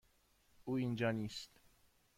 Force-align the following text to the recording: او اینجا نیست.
او 0.65 0.73
اینجا 0.75 1.11
نیست. 1.11 1.51